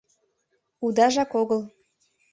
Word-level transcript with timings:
Удажак 0.85 1.31
огыл. 1.41 1.61